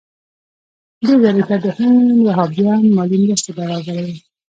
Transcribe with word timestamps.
دې 1.05 1.13
ډلې 1.23 1.43
ته 1.49 1.55
د 1.63 1.65
هند 1.77 2.05
وهابیان 2.25 2.81
مالي 2.95 3.17
مرستې 3.23 3.51
برابروي. 3.57 4.15